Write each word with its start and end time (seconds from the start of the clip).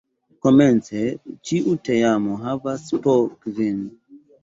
Komence 0.45 1.03
ĉiu 1.51 1.77
teamo 1.91 2.41
havas 2.49 2.91
po 3.07 3.19
kvin. 3.47 3.89